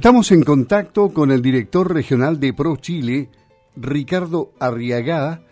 Estamos 0.00 0.32
en 0.32 0.44
contacto 0.44 1.10
con 1.10 1.30
el 1.30 1.42
director 1.42 1.92
regional 1.92 2.40
de 2.40 2.54
Pro 2.54 2.76
Chile, 2.76 3.28
Ricardo 3.76 4.50
Arriagada, 4.58 5.42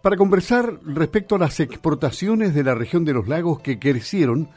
para 0.00 0.16
conversar 0.16 0.78
respecto 0.84 1.34
a 1.34 1.40
las 1.40 1.58
exportaciones 1.58 2.54
de 2.54 2.62
la 2.62 2.76
región 2.76 3.04
de 3.04 3.14
los 3.14 3.26
lagos 3.26 3.58
que 3.58 3.80
crecieron 3.80 4.48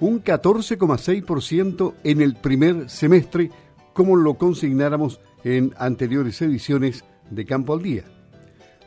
un 0.00 0.24
14,6% 0.24 1.94
en 2.02 2.20
el 2.20 2.34
primer 2.34 2.90
semestre, 2.90 3.52
como 3.92 4.16
lo 4.16 4.34
consignáramos 4.34 5.20
en 5.44 5.72
anteriores 5.78 6.42
ediciones 6.42 7.04
de 7.30 7.44
Campo 7.44 7.74
al 7.74 7.82
Día. 7.82 8.02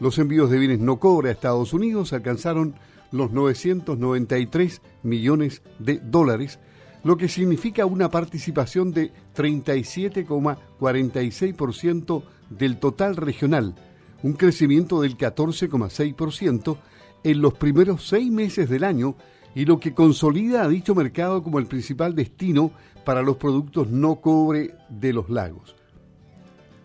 Los 0.02 0.20
envíos 0.20 0.50
de 0.50 0.60
bienes 0.60 0.80
no 0.80 1.00
cobre 1.00 1.30
a 1.30 1.32
Estados 1.32 1.72
Unidos 1.72 2.12
alcanzaron 2.12 2.76
los 3.12 3.32
993 3.32 4.82
millones 5.02 5.62
de 5.80 6.02
dólares, 6.04 6.60
lo 7.04 7.18
que 7.18 7.28
significa 7.28 7.86
una 7.86 8.10
participación 8.10 8.94
de 8.94 9.12
37,46% 9.36 12.24
del 12.50 12.80
total 12.80 13.18
regional, 13.18 13.76
un 14.22 14.34
crecimiento 14.34 15.02
del 15.02 15.18
14,6% 15.18 16.78
en 17.24 17.42
los 17.42 17.54
primeros 17.54 18.06
seis 18.08 18.30
meses 18.32 18.70
del 18.70 18.84
año 18.84 19.16
y 19.56 19.66
lo 19.66 19.80
que 19.80 19.94
consolida 19.94 20.64
a 20.64 20.68
dicho 20.68 20.94
mercado 20.96 21.44
como 21.44 21.60
el 21.60 21.68
principal 21.68 22.16
destino 22.16 22.72
para 23.06 23.22
los 23.22 23.38
productos 23.38 23.88
no 23.90 24.16
cobre 24.22 24.74
de 24.90 25.14
los 25.14 25.30
lagos. 25.30 25.76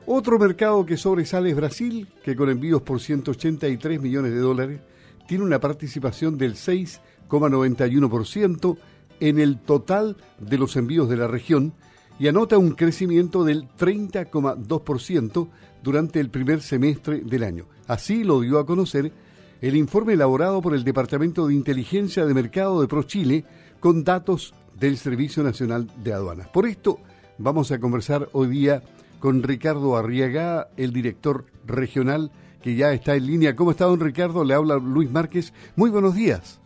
Otro 0.06 0.38
mercado 0.38 0.86
que 0.86 0.96
sobresale 0.96 1.50
es 1.50 1.56
Brasil, 1.56 2.08
que 2.24 2.34
con 2.34 2.48
envíos 2.48 2.80
por 2.82 3.00
183 3.00 4.00
millones 4.00 4.32
de 4.32 4.38
dólares 4.38 4.80
tiene 5.27 5.44
una 5.44 5.60
participación 5.60 6.38
del 6.38 6.55
6,91% 6.55 8.78
en 9.20 9.38
el 9.38 9.58
total 9.58 10.16
de 10.38 10.58
los 10.58 10.77
envíos 10.77 11.08
de 11.08 11.16
la 11.16 11.27
región 11.27 11.72
y 12.19 12.28
anota 12.28 12.58
un 12.58 12.72
crecimiento 12.72 13.44
del 13.44 13.69
30,2% 13.78 15.48
durante 15.83 16.20
el 16.20 16.30
primer 16.30 16.60
semestre 16.60 17.20
del 17.20 17.44
año. 17.44 17.66
Así 17.86 18.25
lo 18.25 18.41
dio 18.41 18.58
a 18.58 18.66
conocer 18.66 19.12
el 19.60 19.77
informe 19.77 20.14
elaborado 20.14 20.60
por 20.60 20.75
el 20.75 20.84
Departamento 20.84 21.47
de 21.47 21.55
Inteligencia 21.55 22.25
de 22.25 22.34
Mercado 22.34 22.80
de 22.80 22.88
ProChile 22.88 23.44
con 23.80 24.05
datos 24.05 24.55
del 24.78 24.97
Servicio 24.97 25.42
Nacional 25.42 25.91
de 26.03 26.12
Aduanas. 26.12 26.48
Por 26.48 26.66
esto 26.66 27.00
vamos 27.38 27.70
a 27.72 27.78
conversar 27.78 28.28
hoy 28.32 28.48
día 28.48 28.82
con 29.20 29.42
Ricardo 29.42 29.97
Arriaga, 29.97 30.69
el 30.77 30.92
director 30.92 31.47
regional 31.66 32.30
que 32.62 32.77
ya 32.77 32.92
está 32.92 33.14
en 33.14 33.27
línea. 33.27 33.56
¿Cómo 33.56 33.70
está, 33.70 33.86
don 33.86 34.00
Ricardo? 34.00 34.44
Le 34.44 34.55
habla 34.55 34.77
Luis 34.77 35.10
Márquez. 35.10 35.53
Muy 35.77 35.91
buenos 35.91 36.14
días. 36.14 36.60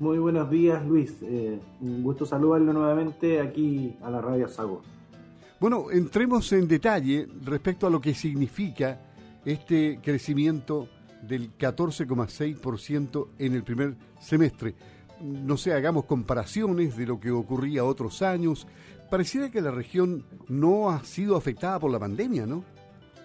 Muy 0.00 0.18
buenos 0.18 0.48
días, 0.48 0.86
Luis. 0.86 1.16
Eh, 1.22 1.58
un 1.80 2.02
gusto 2.04 2.24
saludarlo 2.24 2.72
nuevamente 2.72 3.40
aquí 3.40 3.96
a 4.00 4.10
la 4.10 4.20
Radio 4.20 4.46
Sago. 4.46 4.82
Bueno, 5.58 5.90
entremos 5.90 6.52
en 6.52 6.68
detalle 6.68 7.26
respecto 7.44 7.88
a 7.88 7.90
lo 7.90 8.00
que 8.00 8.14
significa 8.14 9.00
este 9.44 9.98
crecimiento 10.00 10.88
del 11.22 11.58
14,6% 11.58 13.28
en 13.38 13.54
el 13.54 13.64
primer 13.64 13.96
semestre. 14.20 14.76
No 15.20 15.56
sé, 15.56 15.72
hagamos 15.72 16.04
comparaciones 16.04 16.96
de 16.96 17.04
lo 17.06 17.18
que 17.18 17.32
ocurría 17.32 17.84
otros 17.84 18.22
años, 18.22 18.68
pareciera 19.10 19.50
que 19.50 19.60
la 19.60 19.72
región 19.72 20.24
no 20.46 20.90
ha 20.90 21.02
sido 21.02 21.36
afectada 21.36 21.80
por 21.80 21.90
la 21.90 21.98
pandemia, 21.98 22.46
¿no? 22.46 22.62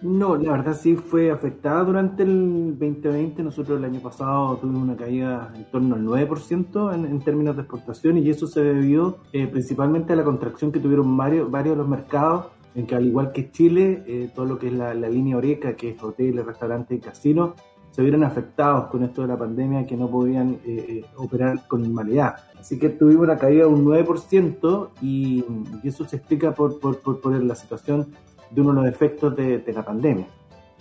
No, 0.02 0.36
la 0.36 0.52
verdad 0.52 0.78
sí 0.78 0.96
fue 0.96 1.32
afectada 1.32 1.84
durante 1.84 2.24
el 2.24 2.78
2020. 2.78 3.42
Nosotros 3.44 3.80
el 3.80 3.86
año 3.86 4.02
pasado 4.02 4.58
tuvimos 4.58 4.84
una 4.84 4.98
caída 4.98 5.54
en 5.56 5.64
torno 5.66 5.96
al 5.96 6.04
9% 6.04 6.94
en, 6.94 7.06
en 7.06 7.20
términos 7.22 7.56
de 7.56 7.62
exportación 7.62 8.18
y 8.18 8.30
eso 8.30 8.48
se 8.48 8.62
debió 8.62 9.20
eh, 9.32 9.48
principalmente 9.48 10.14
a 10.14 10.16
la 10.16 10.24
contracción 10.24 10.72
que 10.72 10.80
tuvieron 10.80 11.16
varios, 11.16 11.50
varios 11.50 11.76
de 11.76 11.78
los 11.78 11.88
mercados, 11.88 12.48
en 12.76 12.86
que 12.86 12.96
al 12.96 13.06
igual 13.06 13.32
que 13.32 13.52
Chile, 13.52 14.04
eh, 14.08 14.30
todo 14.34 14.46
lo 14.46 14.60
que 14.60 14.68
es 14.68 14.74
la, 14.74 14.94
línea 14.94 15.38
Oreca, 15.38 15.76
que 15.76 15.92
es 15.92 16.04
hoteles, 16.04 16.46
restaurantes 16.46 16.98
y 16.98 17.02
casinos, 17.02 17.52
se 17.92 18.02
vieron 18.02 18.24
afectados 18.24 18.90
con 18.90 19.04
esto 19.04 19.22
de 19.22 19.28
la 19.28 19.38
pandemia 19.38 19.86
que 19.86 19.96
no 19.96 20.10
podían 20.10 20.58
eh, 20.66 21.06
operar 21.16 21.68
con 21.68 21.84
normalidad. 21.84 22.36
Así 22.60 22.80
que 22.80 22.90
tuvimos 22.90 23.26
una 23.26 23.38
caída 23.38 23.66
de 23.66 23.68
un 23.68 23.86
9% 23.86 24.90
y, 25.02 25.46
y 25.84 25.88
eso 25.88 26.04
se 26.06 26.16
explica 26.16 26.54
por, 26.54 26.80
por, 26.80 27.00
por, 27.00 27.44
la 27.44 27.56
situación 27.56 28.08
de 28.54 28.62
uno 28.62 28.74
de 28.74 28.82
los 28.82 28.96
efectos 28.96 29.36
de, 29.36 29.74
la 29.74 29.84
pandemia. 29.84 30.28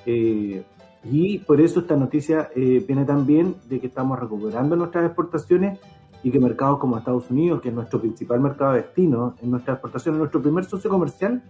Eh, 0.04 0.62
y 1.04 1.38
por 1.38 1.60
eso 1.60 1.80
esta 1.80 1.96
noticia 1.96 2.50
eh, 2.54 2.84
viene 2.86 3.04
también 3.04 3.56
de 3.68 3.80
que 3.80 3.88
estamos 3.88 4.18
recuperando 4.18 4.76
nuestras 4.76 5.06
exportaciones 5.06 5.80
y 6.22 6.30
que 6.30 6.38
mercados 6.38 6.78
como 6.78 6.96
Estados 6.96 7.30
Unidos, 7.30 7.60
que 7.60 7.70
es 7.70 7.74
nuestro 7.74 8.00
principal 8.00 8.40
mercado 8.40 8.72
de 8.72 8.82
destino 8.82 9.34
en 9.42 9.50
nuestras 9.50 9.76
exportaciones, 9.76 10.18
nuestro 10.18 10.40
primer 10.40 10.64
socio 10.64 10.88
comercial 10.88 11.42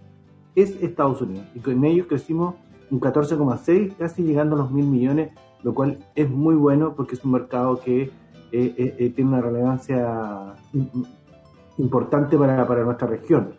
es 0.55 0.81
Estados 0.81 1.21
Unidos. 1.21 1.45
Y 1.53 1.59
con 1.59 1.83
ellos 1.83 2.07
crecimos 2.07 2.55
un 2.89 2.99
14,6, 2.99 3.95
casi 3.97 4.23
llegando 4.23 4.55
a 4.55 4.59
los 4.59 4.71
mil 4.71 4.85
millones, 4.85 5.31
lo 5.61 5.73
cual 5.73 5.99
es 6.15 6.29
muy 6.29 6.55
bueno 6.55 6.95
porque 6.95 7.15
es 7.15 7.23
un 7.23 7.31
mercado 7.31 7.79
que 7.79 8.11
eh 8.51 9.13
tiene 9.15 9.31
una 9.31 9.41
relevancia 9.41 10.55
importante 11.77 12.37
para, 12.37 12.67
para 12.67 12.83
nuestra 12.83 13.07
región. 13.07 13.55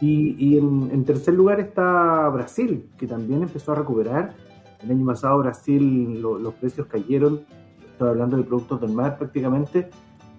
Y, 0.00 0.58
en, 0.58 1.04
tercer 1.04 1.34
lugar 1.34 1.58
está 1.58 2.28
Brasil, 2.28 2.90
que 2.98 3.06
también 3.06 3.42
empezó 3.42 3.72
a 3.72 3.76
recuperar. 3.76 4.34
El 4.82 4.90
año 4.90 5.06
pasado 5.06 5.38
Brasil 5.38 6.20
los 6.20 6.54
precios 6.54 6.86
cayeron, 6.86 7.40
estoy 7.92 8.10
hablando 8.10 8.36
de 8.36 8.42
productos 8.42 8.80
del 8.80 8.92
mar 8.92 9.16
prácticamente, 9.16 9.88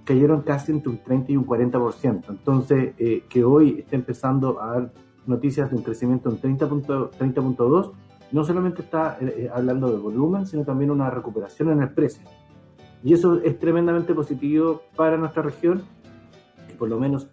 cayeron 0.07 0.41
casi 0.41 0.71
entre 0.71 0.89
un 0.89 0.99
30 0.99 1.31
y 1.31 1.37
un 1.37 1.45
40%. 1.45 2.29
Entonces, 2.29 2.93
eh, 2.97 3.23
que 3.27 3.43
hoy 3.43 3.79
esté 3.79 3.95
empezando 3.95 4.61
a 4.61 4.67
dar 4.67 4.93
noticias 5.25 5.69
de 5.69 5.75
un 5.75 5.83
crecimiento 5.83 6.29
en 6.29 6.39
30.2, 6.39 7.11
30 7.17 7.41
no 8.31 8.43
solamente 8.43 8.81
está 8.81 9.17
eh, 9.19 9.33
eh, 9.37 9.49
hablando 9.53 9.91
de 9.91 9.97
volumen, 9.97 10.45
sino 10.45 10.63
también 10.63 10.91
una 10.91 11.09
recuperación 11.09 11.71
en 11.71 11.81
el 11.81 11.89
precio. 11.89 12.23
Y 13.03 13.13
eso 13.13 13.41
es 13.41 13.59
tremendamente 13.59 14.13
positivo 14.13 14.81
para 14.95 15.17
nuestra 15.17 15.41
región, 15.41 15.83
por 16.77 16.89
lo 16.89 16.99
menos 16.99 17.27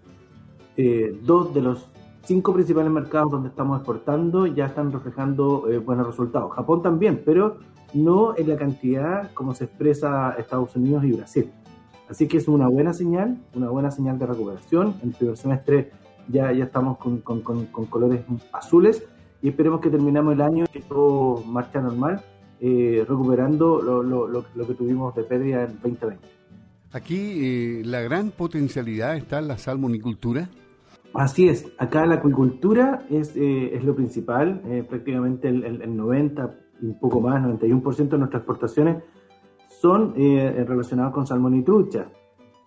dos 1.22 1.54
de 1.54 1.62
los 1.62 1.88
cinco 2.24 2.52
principales 2.52 2.90
mercados 2.90 3.30
donde 3.30 3.48
estamos 3.48 3.78
exportando 3.78 4.46
ya 4.46 4.66
están 4.66 4.92
reflejando 4.92 5.68
eh, 5.70 5.78
buenos 5.78 6.06
resultados. 6.06 6.52
Japón 6.54 6.82
también, 6.82 7.22
pero 7.24 7.58
no 7.92 8.36
en 8.36 8.48
la 8.48 8.56
cantidad 8.56 9.32
como 9.32 9.54
se 9.54 9.64
expresa 9.64 10.34
Estados 10.38 10.74
Unidos 10.76 11.04
y 11.04 11.12
Brasil. 11.12 11.50
Así 12.08 12.28
que 12.28 12.36
es 12.36 12.48
una 12.48 12.68
buena 12.68 12.92
señal, 12.92 13.38
una 13.54 13.70
buena 13.70 13.90
señal 13.90 14.18
de 14.18 14.26
recuperación. 14.26 14.94
En 15.02 15.10
el 15.10 15.14
primer 15.14 15.36
semestre 15.36 15.90
ya, 16.28 16.52
ya 16.52 16.64
estamos 16.64 16.98
con, 16.98 17.18
con, 17.18 17.40
con, 17.40 17.66
con 17.66 17.86
colores 17.86 18.22
azules 18.52 19.04
y 19.42 19.48
esperemos 19.48 19.80
que 19.80 19.90
terminamos 19.90 20.34
el 20.34 20.40
año 20.40 20.64
que 20.72 20.80
todo 20.80 21.42
marcha 21.44 21.80
normal, 21.80 22.22
eh, 22.60 23.04
recuperando 23.06 23.80
lo, 23.82 24.02
lo, 24.02 24.26
lo, 24.26 24.44
lo, 24.54 24.66
que 24.66 24.74
tuvimos 24.74 25.14
de 25.14 25.24
pérdida 25.24 25.64
en 25.64 25.72
2020. 25.82 26.26
Aquí 26.92 27.16
eh, 27.42 27.82
la 27.84 28.00
gran 28.00 28.30
potencialidad 28.30 29.16
está 29.16 29.40
en 29.40 29.48
la 29.48 29.58
salmonicultura. 29.58 30.48
Así 31.14 31.48
es, 31.48 31.72
acá 31.78 32.04
la 32.06 32.16
acuicultura 32.16 33.06
es, 33.08 33.36
eh, 33.36 33.76
es 33.76 33.84
lo 33.84 33.94
principal, 33.94 34.60
eh, 34.66 34.84
prácticamente 34.88 35.48
el, 35.48 35.62
el, 35.62 35.82
el, 35.82 35.96
90, 35.96 36.58
un 36.82 36.98
poco 36.98 37.20
más, 37.20 37.40
91% 37.40 38.08
de 38.08 38.18
nuestras 38.18 38.40
exportaciones 38.40 39.04
son 39.80 40.12
eh, 40.16 40.64
relacionadas 40.66 41.12
con 41.12 41.24
salmón 41.24 41.54
y 41.54 41.62
trucha. 41.62 42.06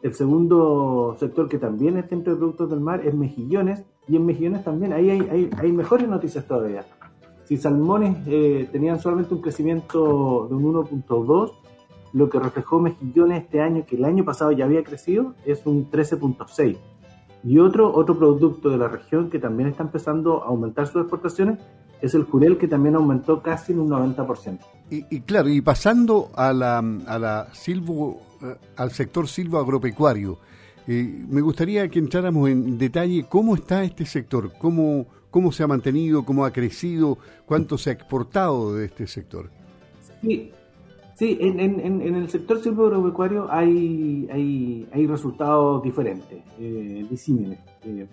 El 0.01 0.13
segundo 0.13 1.17
sector 1.19 1.49
que 1.49 1.57
también 1.57 1.97
es 1.97 2.07
centro 2.07 2.33
de 2.33 2.39
productos 2.39 2.69
del 2.69 2.79
mar 2.79 3.05
es 3.05 3.13
mejillones, 3.13 3.83
y 4.07 4.15
en 4.15 4.25
mejillones 4.25 4.63
también 4.63 4.93
ahí 4.93 5.09
hay, 5.09 5.27
hay, 5.29 5.49
hay 5.57 5.71
mejores 5.73 6.07
noticias 6.07 6.47
todavía. 6.47 6.85
Si 7.43 7.57
salmones 7.57 8.17
eh, 8.27 8.69
tenían 8.71 8.97
solamente 9.01 9.33
un 9.33 9.41
crecimiento 9.41 10.47
de 10.47 10.55
un 10.55 10.73
1.2, 10.73 11.51
lo 12.13 12.29
que 12.29 12.39
reflejó 12.39 12.79
mejillones 12.79 13.43
este 13.43 13.59
año, 13.59 13.85
que 13.85 13.97
el 13.97 14.05
año 14.05 14.23
pasado 14.23 14.53
ya 14.53 14.63
había 14.63 14.85
crecido, 14.85 15.33
es 15.45 15.65
un 15.65 15.91
13.6 15.91 16.77
y 17.43 17.59
otro, 17.59 17.93
otro 17.93 18.17
producto 18.17 18.69
de 18.69 18.77
la 18.77 18.87
región 18.87 19.29
que 19.29 19.39
también 19.39 19.69
está 19.69 19.83
empezando 19.83 20.43
a 20.43 20.47
aumentar 20.47 20.87
sus 20.87 21.01
exportaciones 21.01 21.59
es 22.01 22.13
el 22.13 22.23
jurel, 22.23 22.57
que 22.57 22.67
también 22.67 22.95
aumentó 22.95 23.41
casi 23.41 23.73
en 23.73 23.79
un 23.79 23.89
90%. 23.89 24.59
Y, 24.89 25.05
y 25.09 25.21
claro, 25.21 25.49
y 25.49 25.61
pasando 25.61 26.29
a 26.35 26.53
la, 26.53 26.77
a 26.79 27.19
la 27.19 27.47
silvo, 27.53 28.21
eh, 28.41 28.55
al 28.75 28.91
sector 28.91 29.27
silvo 29.27 29.57
agropecuario, 29.59 30.37
eh, 30.87 31.25
me 31.27 31.41
gustaría 31.41 31.87
que 31.89 31.99
entráramos 31.99 32.49
en 32.49 32.77
detalle 32.77 33.25
cómo 33.27 33.55
está 33.55 33.83
este 33.83 34.05
sector, 34.05 34.53
cómo, 34.57 35.05
cómo 35.29 35.51
se 35.51 35.63
ha 35.63 35.67
mantenido, 35.67 36.23
cómo 36.23 36.45
ha 36.45 36.51
crecido, 36.51 37.17
cuánto 37.45 37.77
se 37.77 37.89
ha 37.89 37.93
exportado 37.93 38.75
de 38.75 38.85
este 38.85 39.07
sector. 39.07 39.49
Sí, 40.21 40.51
Sí, 41.17 41.35
en, 41.41 41.59
en, 41.59 42.15
el 42.15 42.29
sector 42.29 42.61
silvoagropecuario 42.61 43.47
hay, 43.49 44.29
hay, 44.31 44.87
hay 44.91 45.07
resultados 45.07 45.81
diferentes, 45.81 46.43
eh, 46.59 47.07
disímiles. 47.09 47.57
Eh, 47.81 48.07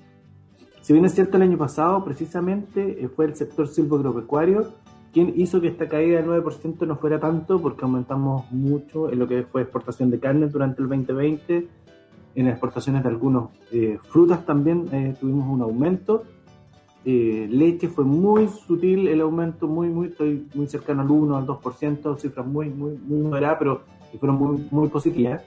si 0.80 0.94
bien 0.94 1.04
es 1.04 1.14
cierto, 1.14 1.36
el 1.36 1.42
año 1.42 1.58
pasado 1.58 2.02
precisamente 2.02 3.04
eh, 3.04 3.08
fue 3.14 3.26
el 3.26 3.36
sector 3.36 3.68
silvoagropecuario 3.68 4.72
quien 5.12 5.34
hizo 5.36 5.60
que 5.60 5.68
esta 5.68 5.86
caída 5.86 6.22
del 6.22 6.30
9% 6.30 6.86
no 6.86 6.96
fuera 6.96 7.20
tanto 7.20 7.60
porque 7.60 7.84
aumentamos 7.84 8.50
mucho 8.50 9.12
en 9.12 9.18
lo 9.18 9.28
que 9.28 9.42
fue 9.42 9.60
exportación 9.60 10.10
de 10.10 10.18
carne 10.18 10.46
durante 10.46 10.80
el 10.80 10.88
2020, 10.88 11.68
en 12.36 12.48
exportaciones 12.48 13.02
de 13.02 13.08
algunos 13.10 13.50
eh, 13.70 13.98
frutas 14.08 14.46
también 14.46 14.88
tuvimos 15.20 15.46
un 15.46 15.60
aumento 15.60 16.24
Eh, 17.06 17.46
leche 17.50 17.88
fue 17.88 18.04
muy 18.04 18.48
sutil 18.48 19.08
el 19.08 19.20
aumento, 19.20 19.66
muy, 19.66 19.88
muy, 19.88 20.06
estoy 20.08 20.46
muy 20.54 20.66
cercano 20.66 21.02
al 21.02 21.10
1, 21.10 21.36
al 21.36 21.46
2%, 21.46 22.18
cifras 22.18 22.46
muy, 22.46 22.70
muy, 22.70 22.96
muy 22.96 23.28
moderadas, 23.28 23.58
pero 23.58 23.82
fueron 24.18 24.38
muy, 24.38 24.68
muy 24.70 24.88
positivas. 24.88 25.42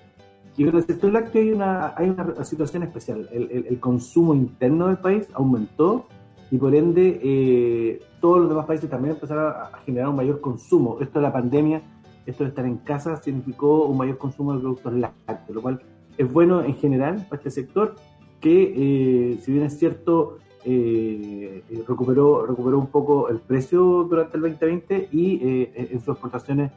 Y 0.56 0.63
en 0.63 0.75
el 0.75 0.86
sector 0.86 1.12
lácteo 1.12 1.42
hay 1.42 1.51
una, 1.51 1.94
hay 1.95 2.09
una 2.09 2.44
situación 2.44 2.83
especial. 2.83 3.30
El, 3.31 3.65
el, 3.68 3.80
consumo 3.80 4.33
interno 4.33 4.88
del 4.88 4.98
país 4.98 5.27
aumentó 5.33 6.07
y 6.50 6.57
por 6.57 6.74
ende 6.74 7.19
eh, 7.24 8.01
todos 8.19 8.39
los 8.39 8.50
demás 8.50 8.65
países 8.65 8.89
también 8.89 9.13
empezaron 9.15 9.53
a, 9.56 9.77
generar 9.86 10.10
un 10.10 10.15
mayor 10.15 10.42
consumo. 10.42 10.98
Esto 11.00 11.19
de 11.19 11.24
la 11.24 11.33
pandemia, 11.33 11.81
esto 12.25 12.44
de 12.44 12.50
estar 12.50 12.65
en 12.65 12.77
casa, 12.77 13.21
significó 13.21 13.86
un 13.86 13.98
mayor 13.98 14.18
consumo 14.18 14.53
de 14.53 14.60
productos 14.60 14.94
lácteos, 14.94 15.56
lo 15.56 15.62
cual 15.62 15.81
es 16.18 16.31
bueno 16.31 16.63
en 16.63 16.75
general 16.75 17.25
para 17.30 17.38
este 17.38 17.51
sector 17.51 17.95
que, 18.39 18.74
eh, 18.75 19.39
si 19.42 19.51
bien 19.51 19.65
es 19.65 19.77
cierto, 19.77 20.38
eh, 20.69 21.64
recuperó, 21.88 22.46
recuperó 22.46 22.78
un 22.78 22.88
poco 22.88 23.30
el 23.30 23.40
precio 23.40 24.04
durante 24.04 24.36
el 24.36 24.44
2020 24.44 25.10
y 25.14 25.36
eh, 25.36 25.88
en 25.92 26.00
sus 26.00 26.10
exportaciones 26.10 26.72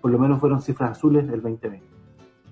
por 0.00 0.10
lo 0.10 0.18
menos 0.18 0.40
fueron 0.40 0.62
cifras 0.62 0.92
azules 0.92 1.26
del 1.26 1.42
2020. 1.42 1.84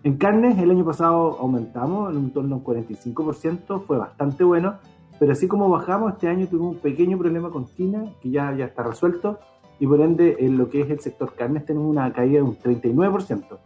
En 0.03 0.17
carnes 0.17 0.59
el 0.59 0.71
año 0.71 0.85
pasado 0.85 1.39
aumentamos 1.41 2.11
en 2.11 2.19
un 2.19 2.31
torno 2.31 2.57
a 2.57 2.59
un 2.59 2.65
45%, 2.65 3.83
fue 3.87 3.97
bastante 3.97 4.45
bueno, 4.45 4.75
pero 5.19 5.33
así 5.33 5.49
como 5.49 5.71
bajamos 5.71 6.13
este 6.13 6.29
año 6.29 6.47
tuvimos 6.49 6.75
un 6.75 6.81
pequeño 6.81 7.17
problema 7.17 7.51
con 7.51 7.67
China 7.67 8.05
que 8.21 8.31
ya, 8.31 8.55
ya 8.55 8.67
está 8.67 8.83
resuelto 8.83 9.39
y 9.79 9.87
por 9.87 10.01
ende 10.01 10.37
en 10.41 10.59
lo 10.59 10.69
que 10.69 10.83
es 10.83 10.91
el 10.91 11.01
sector 11.01 11.33
carnes 11.35 11.65
tenemos 11.65 11.89
una 11.89 12.13
caída 12.13 12.37
de 12.37 12.43
un 12.43 12.59
39%, 12.59 13.59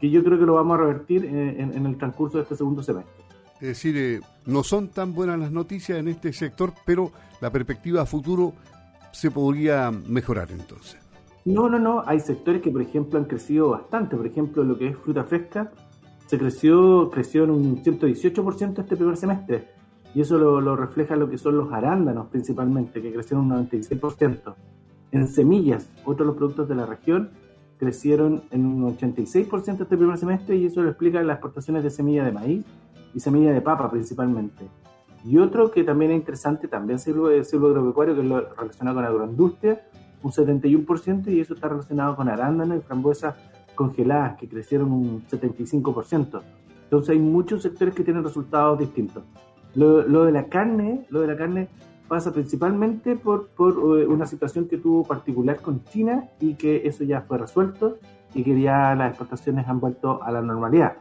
que 0.00 0.10
yo 0.10 0.24
creo 0.24 0.38
que 0.38 0.46
lo 0.46 0.54
vamos 0.54 0.78
a 0.78 0.80
revertir 0.80 1.26
en, 1.26 1.72
en 1.72 1.86
el 1.86 1.96
transcurso 1.98 2.38
de 2.38 2.44
este 2.44 2.56
segundo 2.56 2.82
semestre. 2.82 3.25
Es 3.60 3.68
decir, 3.68 3.96
eh, 3.96 4.20
no 4.44 4.62
son 4.62 4.88
tan 4.88 5.14
buenas 5.14 5.38
las 5.38 5.50
noticias 5.50 5.98
en 5.98 6.08
este 6.08 6.32
sector, 6.32 6.72
pero 6.84 7.10
la 7.40 7.50
perspectiva 7.50 8.02
a 8.02 8.06
futuro 8.06 8.52
se 9.12 9.30
podría 9.30 9.90
mejorar 9.90 10.50
entonces. 10.50 11.00
No, 11.46 11.68
no, 11.68 11.78
no. 11.78 12.02
Hay 12.06 12.20
sectores 12.20 12.60
que, 12.60 12.70
por 12.70 12.82
ejemplo, 12.82 13.18
han 13.18 13.24
crecido 13.24 13.70
bastante. 13.70 14.16
Por 14.16 14.26
ejemplo, 14.26 14.62
lo 14.62 14.76
que 14.76 14.88
es 14.88 14.96
fruta 14.96 15.24
fresca, 15.24 15.70
se 16.26 16.38
creció, 16.38 17.08
creció 17.10 17.44
en 17.44 17.50
un 17.50 17.82
118% 17.82 18.80
este 18.80 18.96
primer 18.96 19.16
semestre. 19.16 19.68
Y 20.14 20.20
eso 20.20 20.38
lo, 20.38 20.76
refleja 20.76 21.14
lo 21.16 21.30
que 21.30 21.38
son 21.38 21.56
los 21.56 21.72
arándanos 21.72 22.28
principalmente, 22.28 23.00
que 23.00 23.12
crecieron 23.12 23.50
un 23.50 23.68
96%. 23.70 24.54
En 25.12 25.28
semillas, 25.28 25.88
otros 26.04 26.26
los 26.26 26.36
productos 26.36 26.68
de 26.68 26.74
la 26.74 26.84
región, 26.84 27.30
crecieron 27.78 28.42
en 28.50 28.66
un 28.66 28.96
86% 28.96 29.82
este 29.82 29.96
primer 29.96 30.18
semestre 30.18 30.56
y 30.56 30.66
eso 30.66 30.82
lo 30.82 30.88
explica 30.88 31.22
las 31.22 31.36
exportaciones 31.36 31.84
de 31.84 31.90
semilla 31.90 32.24
de 32.24 32.32
maíz 32.32 32.64
y 33.16 33.20
semilla 33.20 33.50
de 33.52 33.62
papa 33.62 33.90
principalmente. 33.90 34.68
Y 35.24 35.38
otro 35.38 35.70
que 35.70 35.82
también 35.82 36.10
es 36.10 36.18
interesante, 36.18 36.68
también 36.68 36.98
sirve 36.98 37.42
silbo 37.44 37.68
agropecuario, 37.68 38.14
que 38.14 38.20
es 38.20 38.26
lo 38.26 38.40
relacionado 38.50 38.96
con 38.96 39.04
agroindustria, 39.06 39.80
un 40.22 40.30
71%, 40.30 41.28
y 41.28 41.40
eso 41.40 41.54
está 41.54 41.68
relacionado 41.68 42.14
con 42.14 42.28
arándanos 42.28 42.78
y 42.78 42.80
frambuesas 42.82 43.34
congeladas, 43.74 44.36
que 44.36 44.48
crecieron 44.48 44.92
un 44.92 45.26
75%. 45.26 46.42
Entonces 46.84 47.10
hay 47.10 47.18
muchos 47.18 47.62
sectores 47.62 47.94
que 47.94 48.04
tienen 48.04 48.22
resultados 48.22 48.78
distintos. 48.78 49.24
Lo, 49.74 50.06
lo 50.06 50.24
de 50.24 50.32
la 50.32 50.44
carne, 50.48 51.06
lo 51.08 51.22
de 51.22 51.26
la 51.26 51.36
carne 51.36 51.68
pasa 52.08 52.32
principalmente 52.32 53.16
por, 53.16 53.48
por 53.48 53.98
eh, 53.98 54.06
una 54.06 54.26
situación 54.26 54.68
que 54.68 54.76
tuvo 54.76 55.04
particular 55.04 55.60
con 55.62 55.82
China 55.84 56.28
y 56.38 56.54
que 56.54 56.86
eso 56.86 57.02
ya 57.02 57.22
fue 57.22 57.38
resuelto 57.38 57.96
y 58.34 58.44
que 58.44 58.60
ya 58.60 58.94
las 58.94 59.08
exportaciones 59.08 59.66
han 59.66 59.80
vuelto 59.80 60.22
a 60.22 60.30
la 60.30 60.42
normalidad 60.42 60.98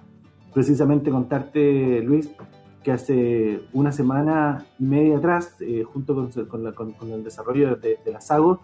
precisamente 0.56 1.12
contarte, 1.12 2.02
Luis, 2.02 2.32
que 2.82 2.94
hace 2.94 3.64
una 3.74 3.92
semana 3.92 4.66
y 4.80 4.86
media 4.86 5.18
atrás, 5.18 5.58
eh, 5.60 5.84
junto 5.84 6.16
con, 6.48 7.12
el 7.12 7.24
desarrollo 7.26 7.76
de, 7.76 8.00
la 8.06 8.22
SAGO, 8.22 8.62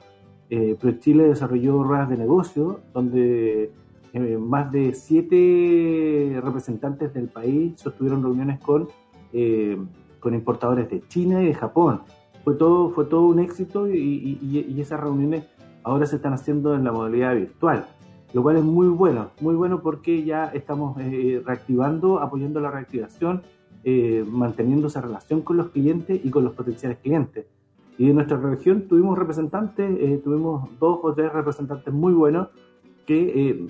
eh, 0.49 0.77
ProChile 0.79 1.25
desarrolló 1.25 1.83
ruedas 1.83 2.09
de 2.09 2.17
negocio 2.17 2.79
donde 2.93 3.73
eh, 4.13 4.37
más 4.37 4.71
de 4.71 4.93
siete 4.93 6.39
representantes 6.41 7.13
del 7.13 7.27
país 7.27 7.73
sostuvieron 7.77 8.23
reuniones 8.23 8.61
con, 8.61 8.87
eh, 9.33 9.77
con 10.21 10.33
importadores 10.33 10.89
de 10.89 11.05
China 11.09 11.43
y 11.43 11.47
de 11.47 11.53
Japón. 11.53 12.03
Fue 12.45 12.55
todo, 12.55 12.91
fue 12.91 13.03
todo 13.03 13.25
un 13.25 13.39
éxito 13.39 13.89
y, 13.89 14.39
y 14.41 14.79
esas 14.79 14.99
reuniones 14.99 15.43
ahora 15.83 16.05
se 16.05 16.15
están 16.15 16.33
haciendo 16.33 16.73
en 16.73 16.85
la 16.85 16.93
modalidad 16.93 17.35
virtual 17.35 17.85
lo 18.33 18.43
cual 18.43 18.57
es 18.57 18.63
muy 18.63 18.87
bueno, 18.87 19.31
muy 19.41 19.55
bueno 19.55 19.81
porque 19.81 20.23
ya 20.23 20.45
estamos 20.45 20.97
eh, 20.99 21.41
reactivando, 21.45 22.19
apoyando 22.19 22.59
la 22.61 22.71
reactivación, 22.71 23.41
eh, 23.83 24.25
manteniendo 24.27 24.87
esa 24.87 25.01
relación 25.01 25.41
con 25.41 25.57
los 25.57 25.69
clientes 25.69 26.21
y 26.23 26.29
con 26.29 26.43
los 26.43 26.53
potenciales 26.53 26.99
clientes. 26.99 27.45
Y 27.97 28.09
en 28.09 28.15
nuestra 28.15 28.37
región 28.37 28.87
tuvimos 28.87 29.17
representantes, 29.17 29.97
eh, 29.99 30.21
tuvimos 30.23 30.69
dos 30.79 30.99
o 31.03 31.13
tres 31.13 31.31
representantes 31.33 31.93
muy 31.93 32.13
buenos 32.13 32.47
que 33.05 33.67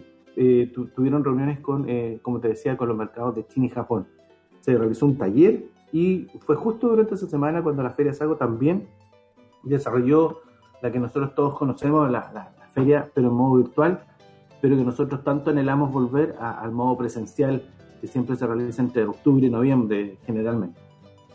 tuvieron 0.96 1.24
reuniones 1.24 1.60
con, 1.60 1.88
como 2.22 2.40
te 2.40 2.50
decía, 2.50 2.78
con 2.78 2.88
los 2.88 2.98
mercados 2.98 3.36
de 3.36 3.48
China 3.48 3.66
y 3.66 3.70
Japón. 3.70 4.06
Se 4.60 4.78
realizó 4.78 5.06
un 5.06 5.18
taller 5.18 5.66
y 5.92 6.28
fue 6.46 6.56
justo 6.56 6.90
durante 6.90 7.16
esa 7.16 7.28
semana 7.28 7.64
cuando 7.64 7.82
la 7.82 7.90
Feria 7.90 8.14
Sago 8.14 8.36
también 8.36 8.88
desarrolló 9.64 10.42
la 10.82 10.92
que 10.92 11.00
nosotros 11.00 11.34
todos 11.36 11.58
conocemos, 11.58 12.10
la, 12.10 12.32
la 12.34 12.54
feria, 12.70 13.10
pero 13.14 13.28
en 13.30 13.34
modo 13.34 13.58
virtual, 13.58 14.04
pero 14.62 14.78
que 14.78 14.84
nosotros 14.84 15.24
tanto 15.24 15.50
anhelamos 15.50 15.92
volver 15.92 16.36
al 16.40 16.72
modo 16.72 16.98
presencial 16.98 17.64
que 18.00 18.08
siempre 18.08 18.36
se 18.36 18.48
realiza 18.48 18.82
entre 18.82 19.06
octubre 19.06 19.46
y 19.46 19.50
noviembre 19.50 20.18
generalmente. 20.26 20.80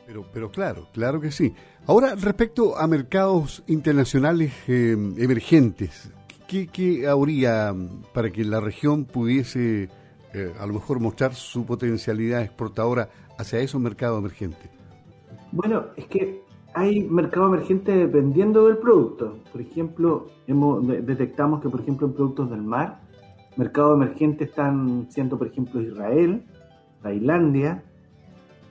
Pero, 0.06 0.24
pero 0.32 0.50
claro, 0.50 0.86
claro 0.92 1.20
que 1.20 1.32
sí. 1.32 1.52
Ahora, 1.86 2.14
respecto 2.14 2.78
a 2.78 2.86
mercados 2.86 3.62
internacionales 3.66 4.52
eh, 4.68 4.92
emergentes, 5.18 6.12
¿qué, 6.46 6.68
¿qué, 6.68 7.08
habría 7.08 7.74
para 8.14 8.30
que 8.30 8.44
la 8.44 8.60
región 8.60 9.04
pudiese 9.04 9.88
eh, 10.32 10.52
a 10.60 10.66
lo 10.66 10.74
mejor 10.74 11.00
mostrar 11.00 11.34
su 11.34 11.64
potencialidad 11.64 12.42
exportadora 12.42 13.08
hacia 13.38 13.58
esos 13.60 13.80
mercados 13.80 14.18
emergentes? 14.20 14.70
Bueno, 15.50 15.86
es 15.96 16.06
que 16.06 16.42
hay 16.74 17.02
mercado 17.04 17.46
emergente 17.46 17.92
dependiendo 17.92 18.66
del 18.66 18.76
producto. 18.76 19.38
Por 19.50 19.60
ejemplo, 19.60 20.26
hemos, 20.46 20.86
detectamos 20.86 21.62
que, 21.62 21.70
por 21.70 21.80
ejemplo, 21.80 22.06
en 22.06 22.12
productos 22.12 22.50
del 22.50 22.62
mar, 22.62 23.00
Mercados 23.56 23.96
emergentes 23.96 24.50
están 24.50 25.06
siendo, 25.08 25.38
por 25.38 25.46
ejemplo, 25.46 25.80
Israel, 25.80 26.42
Tailandia, 27.02 27.82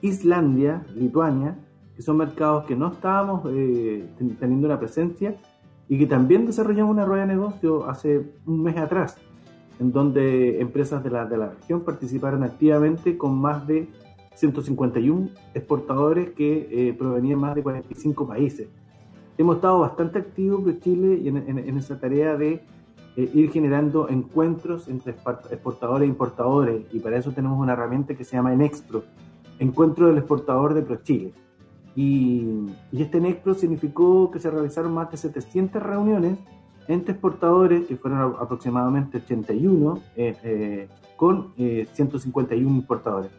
Islandia, 0.00 0.86
Lituania, 0.94 1.56
que 1.96 2.02
son 2.02 2.18
mercados 2.18 2.66
que 2.66 2.76
no 2.76 2.92
estábamos 2.92 3.50
eh, 3.52 4.08
teniendo 4.38 4.68
una 4.68 4.78
presencia 4.78 5.34
y 5.88 5.98
que 5.98 6.06
también 6.06 6.46
desarrollamos 6.46 6.92
una 6.92 7.04
rueda 7.04 7.26
de 7.26 7.34
negocio 7.34 7.88
hace 7.88 8.30
un 8.44 8.62
mes 8.62 8.76
atrás, 8.76 9.16
en 9.80 9.90
donde 9.90 10.60
empresas 10.60 11.02
de 11.02 11.10
la, 11.10 11.24
de 11.24 11.36
la 11.36 11.48
región 11.50 11.80
participaron 11.80 12.44
activamente 12.44 13.18
con 13.18 13.36
más 13.36 13.66
de 13.66 13.88
151 14.34 15.30
exportadores 15.54 16.30
que 16.30 16.68
eh, 16.70 16.92
provenían 16.92 17.40
más 17.40 17.56
de 17.56 17.62
45 17.62 18.26
países. 18.26 18.68
Hemos 19.38 19.56
estado 19.56 19.80
bastante 19.80 20.18
activos 20.20 20.66
en 20.66 20.80
Chile 20.80 21.20
y 21.22 21.28
en 21.28 21.76
esa 21.76 21.98
tarea 21.98 22.36
de 22.36 22.62
eh, 23.16 23.30
ir 23.32 23.50
generando 23.50 24.10
encuentros 24.10 24.88
entre 24.88 25.12
exportadores 25.12 26.06
e 26.06 26.10
importadores 26.10 26.84
y 26.92 26.98
para 26.98 27.16
eso 27.16 27.32
tenemos 27.32 27.58
una 27.58 27.72
herramienta 27.72 28.14
que 28.14 28.24
se 28.24 28.36
llama 28.36 28.52
Enexpro, 28.52 29.04
Encuentro 29.58 30.08
del 30.08 30.18
Exportador 30.18 30.74
de 30.74 30.82
ProChile. 30.82 31.32
Y, 31.94 32.66
y 32.92 33.02
este 33.02 33.16
Enexpro 33.16 33.54
significó 33.54 34.30
que 34.30 34.38
se 34.38 34.50
realizaron 34.50 34.92
más 34.92 35.10
de 35.10 35.16
700 35.16 35.82
reuniones 35.82 36.36
entre 36.88 37.12
exportadores, 37.12 37.86
que 37.86 37.96
fueron 37.96 38.36
aproximadamente 38.38 39.16
81, 39.16 39.98
eh, 40.14 40.36
eh, 40.42 40.88
con 41.16 41.54
151 41.56 42.76
importadores. 42.76 43.30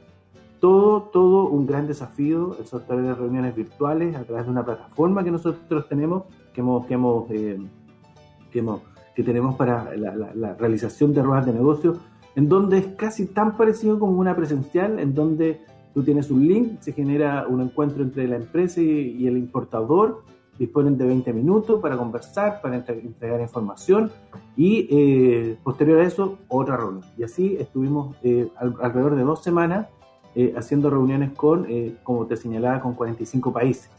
Todo, 0.60 1.04
todo 1.04 1.50
un 1.50 1.68
gran 1.68 1.86
desafío, 1.86 2.58
el 2.60 2.66
sorteo 2.66 2.98
de 2.98 3.14
reuniones 3.14 3.56
virtuales 3.56 4.16
a 4.16 4.24
través 4.24 4.46
de 4.46 4.52
una 4.52 4.66
plataforma 4.66 5.24
que 5.24 5.30
nosotros 5.30 5.88
tenemos, 5.88 6.24
que 6.52 6.62
hemos, 6.62 6.88
que 6.88 6.96
hemos, 6.96 7.28
que 7.28 8.60
hemos 8.60 8.82
que 9.18 9.24
tenemos 9.24 9.56
para 9.56 9.96
la, 9.96 10.54
realización 10.54 11.12
de 11.12 11.24
ruedas 11.24 11.48
de 11.48 11.52
negocio, 11.52 11.98
en 12.36 12.48
donde 12.48 12.78
es 12.78 12.86
casi 12.90 13.26
tan 13.26 13.58
parecido 13.58 13.98
como 13.98 14.20
una 14.20 14.36
presencial, 14.36 15.00
en 15.00 15.16
donde 15.16 15.60
tú 15.96 16.04
tienes 16.04 16.30
un 16.30 16.48
link, 16.48 16.80
se 16.82 16.94
genera 16.94 17.48
un 17.48 17.62
encuentro 17.62 18.04
entre 18.04 18.28
la 18.28 18.36
empresa 18.36 18.80
y, 18.80 19.26
el 19.26 19.36
importador, 19.38 20.22
disponen 20.60 21.00
de 21.00 21.08
20 21.08 21.34
minutos 21.34 21.82
para 21.82 21.98
conversar, 21.98 22.62
para 22.62 22.76
entregar 22.76 23.42
información 23.42 24.12
y 24.56 24.88
eh, 24.92 25.58
posterior 25.64 26.00
a 26.02 26.04
eso 26.04 26.38
otra 26.48 26.78
reunión. 26.78 27.04
Y 27.18 27.24
así 27.24 27.58
estuvimos 27.60 28.16
eh, 28.22 28.48
alrededor 28.56 29.16
de 29.16 29.24
dos 29.24 29.42
semanas 29.42 29.88
eh, 30.36 30.54
haciendo 30.56 30.92
reuniones 30.92 31.32
con, 31.32 31.66
como 32.04 32.28
te 32.28 32.38
señalaba, 32.38 32.82
con 32.82 32.94
45 32.94 33.52
países. 33.52 33.90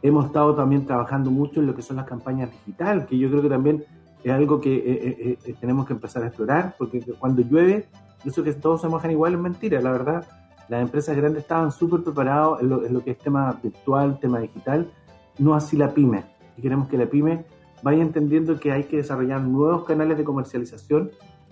Hemos 0.00 0.26
estado 0.26 0.54
también 0.54 0.86
trabajando 0.86 1.32
mucho 1.32 1.58
en 1.58 1.66
lo 1.66 1.74
que 1.74 1.82
son 1.82 1.96
las 1.96 2.06
campañas 2.06 2.52
digitales, 2.52 3.06
que 3.06 3.18
yo 3.18 3.28
creo 3.28 3.42
que 3.42 3.48
también 3.48 3.84
es 4.24 4.32
algo 4.32 4.58
que 4.58 4.74
eh, 4.74 4.82
eh, 4.86 5.38
eh, 5.44 5.54
tenemos 5.60 5.86
que 5.86 5.92
empezar 5.92 6.22
a 6.22 6.28
explorar, 6.28 6.74
porque 6.78 7.00
cuando 7.18 7.42
llueve, 7.42 7.86
eso 8.24 8.42
que 8.42 8.54
todos 8.54 8.80
se 8.80 8.88
mojan 8.88 9.10
igual 9.10 9.34
es 9.34 9.38
mentira, 9.38 9.80
la 9.82 9.92
verdad. 9.92 10.26
Las 10.70 10.80
empresas 10.80 11.14
grandes 11.14 11.42
estaban 11.42 11.70
súper 11.70 12.02
preparados 12.02 12.62
en 12.62 12.70
lo, 12.70 13.04
que 13.04 13.10
es 13.10 13.18
tema 13.18 13.60
virtual, 13.62 14.18
tema 14.18 14.38
digital, 14.38 14.90
no 15.38 15.54
así 15.54 15.76
la 15.76 15.92
pyme. 15.92 16.24
Y 16.56 16.62
queremos 16.62 16.88
que 16.88 16.96
la 16.96 17.04
pyme 17.04 17.44
vaya 17.82 18.02
entendiendo 18.02 18.58
que 18.58 18.72
hay 18.72 18.84
que 18.84 18.96
desarrollar 18.96 19.42
nuevos 19.42 19.84
canales 19.84 20.16
de 20.16 20.24
comercialización, 20.24 21.10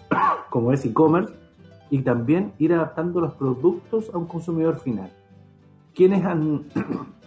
como 0.49 0.73
es 0.73 0.83
e-commerce, 0.87 1.35
y 1.91 2.01
también 2.01 2.55
ir 2.57 2.73
adaptando 2.73 3.21
los 3.21 3.35
productos 3.35 4.11
a 4.15 4.17
un 4.17 4.27
consumidor 4.27 4.81
final. 4.81 5.13
Quienes 5.95 6.25
han, 6.25 6.65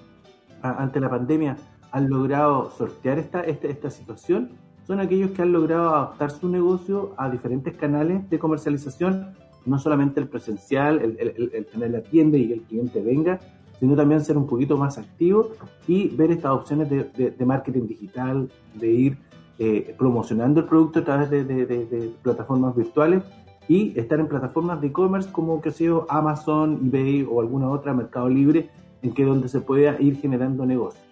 ante 0.64 1.00
la 1.00 1.10
pandemia 1.12 1.56
han 1.92 2.10
logrado 2.10 2.72
sortear 2.72 3.20
esta, 3.20 3.42
esta, 3.42 3.68
esta 3.68 3.92
situación 3.92 4.65
son 4.86 5.00
aquellos 5.00 5.32
que 5.32 5.42
han 5.42 5.52
logrado 5.52 5.90
adaptar 5.90 6.32
su 6.32 6.48
negocio 6.48 7.14
a 7.18 7.30
diferentes 7.30 7.76
canales 7.76 8.30
de 8.30 8.40
comercialización, 8.40 9.34
no 9.66 9.80
solamente 9.80 10.20
el 10.20 10.28
presencial, 10.28 11.00
el, 11.02 11.66
tener 11.72 11.92
la 11.92 12.02
tienda 12.02 12.38
y 12.38 12.52
el 12.52 12.62
cliente 12.62 13.02
venga, 13.02 13.40
sino 13.80 13.96
también 13.96 14.24
ser 14.24 14.38
un 14.38 14.46
poquito 14.46 14.78
más 14.78 14.98
activo 14.98 15.50
y 15.88 16.10
ver 16.10 16.32
estas 16.32 16.52
opciones 16.52 16.90
de, 16.90 17.46
marketing 17.46 17.88
digital, 17.88 18.50
de 18.76 18.92
ir 18.92 19.18
eh, 19.58 19.96
promocionando 19.98 20.60
el 20.62 20.68
producto 20.68 21.00
a 21.00 21.04
través 21.04 21.30
de, 21.30 22.14
plataformas 22.22 22.76
virtuales 22.76 23.24
y 23.68 23.98
estar 24.00 24.20
en 24.20 24.28
plataformas 24.28 24.80
de 24.82 24.88
e-commerce 24.88 25.32
como 25.32 25.62
que 25.62 25.72
sea 25.72 26.02
Amazon, 26.10 26.80
eBay 26.86 27.28
o 27.30 27.42
alguna 27.42 27.70
otra, 27.70 27.94
Mercado 27.94 28.30
Libre, 28.30 28.70
en 29.02 29.14
que 29.14 29.26
donde 29.26 29.48
se 29.48 29.62
pueda 29.62 30.00
ir 30.00 30.18
generando 30.18 30.66
negocio. 30.66 31.05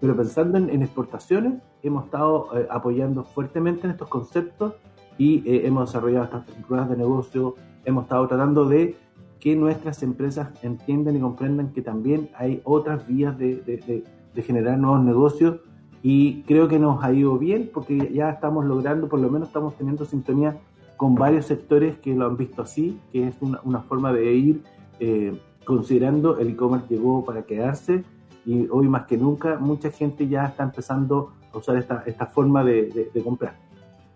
Pero 0.00 0.16
pensando 0.16 0.56
en, 0.56 0.82
exportaciones, 0.82 1.54
hemos 1.82 2.06
estado 2.06 2.48
eh, 2.58 2.66
apoyando 2.70 3.24
fuertemente 3.24 3.86
en 3.86 3.92
estos 3.92 4.08
conceptos 4.08 4.74
y 5.18 5.46
eh, 5.46 5.66
hemos 5.66 5.88
desarrollado 5.88 6.24
estas 6.24 6.44
pruebas 6.66 6.88
de 6.88 6.96
negocio, 6.96 7.54
hemos 7.84 8.04
estado 8.04 8.26
tratando 8.26 8.64
de 8.64 8.96
que 9.40 9.56
nuestras 9.56 10.02
empresas 10.02 10.48
entiendan 10.62 11.16
y 11.16 11.20
comprendan 11.20 11.72
que 11.72 11.82
también 11.82 12.30
hay 12.34 12.60
otras 12.64 13.06
vías 13.06 13.36
de, 13.38 14.04
generar 14.36 14.78
nuevos 14.78 15.02
negocios. 15.02 15.60
Y 16.02 16.42
creo 16.42 16.66
que 16.66 16.78
nos 16.78 17.04
ha 17.04 17.12
ido 17.12 17.36
bien 17.36 17.70
porque 17.72 18.10
ya 18.12 18.30
estamos 18.30 18.64
logrando, 18.64 19.08
por 19.08 19.20
lo 19.20 19.28
menos 19.30 19.48
estamos 19.48 19.76
teniendo 19.76 20.06
sintonía 20.06 20.56
con 20.96 21.14
varios 21.14 21.46
sectores 21.46 21.98
que 21.98 22.14
lo 22.14 22.26
han 22.26 22.38
visto 22.38 22.62
así, 22.62 22.98
que 23.12 23.28
es 23.28 23.36
una, 23.40 23.80
forma 23.80 24.12
de 24.12 24.34
ir 24.34 24.62
eh, 24.98 25.38
considerando 25.64 26.38
el 26.38 26.50
e-commerce 26.50 26.86
llegó 26.88 27.24
para 27.24 27.42
quedarse 27.42 28.04
y 28.50 28.66
hoy 28.68 28.88
más 28.88 29.06
que 29.06 29.16
nunca 29.16 29.58
mucha 29.60 29.92
gente 29.92 30.26
ya 30.26 30.46
está 30.46 30.64
empezando 30.64 31.32
a 31.52 31.58
usar 31.58 31.76
esta, 31.76 32.02
esta 32.04 32.26
forma 32.26 32.64
de, 32.64 33.08
comprar 33.22 33.56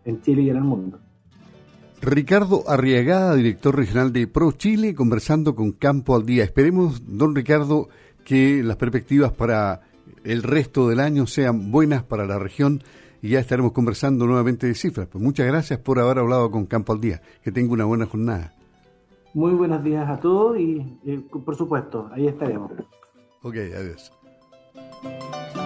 en 0.04 0.20
Chile 0.22 0.42
y 0.42 0.50
en 0.50 0.56
el 0.56 0.64
mundo. 0.64 0.98
Ricardo 2.02 2.64
Arriagada, 2.68 3.36
director 3.36 3.76
regional 3.76 4.12
de 4.12 4.26
Pro 4.26 4.50
Chile, 4.50 4.96
conversando 4.96 5.54
con 5.54 5.70
Campo 5.70 6.16
al 6.16 6.26
Día. 6.26 6.42
Esperemos, 6.42 7.02
don 7.06 7.36
Ricardo, 7.36 7.88
que 8.24 8.60
las 8.64 8.76
perspectivas 8.76 9.30
para 9.30 9.82
el 10.24 10.42
resto 10.42 10.88
del 10.88 10.98
año 10.98 11.28
sean 11.28 11.70
buenas 11.70 12.02
para 12.02 12.26
la 12.26 12.40
región 12.40 12.82
y 13.22 13.28
ya 13.30 13.38
estaremos 13.38 13.70
conversando 13.70 14.26
nuevamente 14.26 14.66
de 14.66 14.74
cifras. 14.74 15.06
Pues 15.06 15.22
muchas 15.22 15.46
gracias 15.46 15.78
por 15.78 16.00
haber 16.00 16.18
hablado 16.18 16.50
con 16.50 16.66
Campo 16.66 16.92
al 16.92 17.00
Día. 17.00 17.22
Que 17.40 17.52
tenga 17.52 17.72
una 17.72 17.84
buena 17.84 18.06
jornada. 18.06 18.52
Muy 19.32 19.52
buenos 19.52 19.84
días 19.84 20.08
a 20.08 20.18
todos 20.18 20.58
y, 20.58 20.80
por 21.44 21.54
supuesto, 21.54 22.10
ahí 22.12 22.26
estaremos. 22.26 22.72
Ok, 23.42 23.56
adiós. 23.56 24.10
Música 25.04 25.63